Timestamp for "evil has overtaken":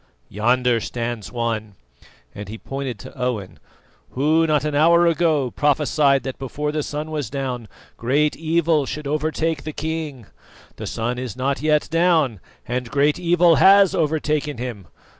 13.19-14.57